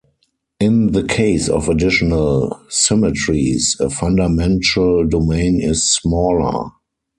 In 0.59 0.93
the 0.93 1.03
case 1.05 1.47
of 1.47 1.69
additional 1.69 2.59
symmetries 2.69 3.77
a 3.79 3.91
fundamental 3.91 5.07
domain 5.07 5.61
is 5.61 5.91
smaller. 5.93 6.71